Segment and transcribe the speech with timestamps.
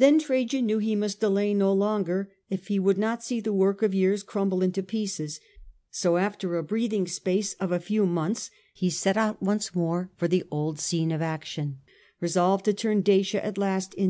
[0.00, 1.28] 'Phen Trajan knew he must de long.
[1.28, 3.90] and lay no longer if he would not see the work ol war broke '...•,,.out
[3.90, 4.00] again.
[4.00, 5.40] years crumble into pieces;
[5.90, 10.26] so after a oreathing space of a few months he set out once more for
[10.26, 11.80] the old scene of action,
[12.18, 14.06] resolved to turn Dacia at last into